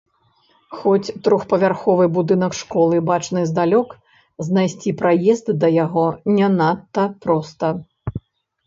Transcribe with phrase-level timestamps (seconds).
[0.77, 3.87] Хоць трохпавярховы будынак школы бачны здалёк,
[4.49, 6.07] знайсці праезд да яго
[6.41, 7.67] не надта проста.